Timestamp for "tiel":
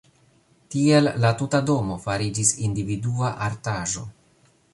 0.75-1.09